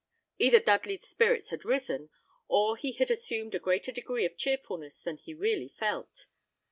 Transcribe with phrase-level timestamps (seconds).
[0.39, 2.09] Either Dudley's spirits had risen,
[2.47, 6.25] or he had assumed a greater degree of cheerfulness than he really felt.